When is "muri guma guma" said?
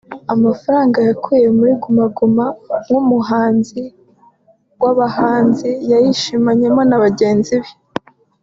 1.57-2.45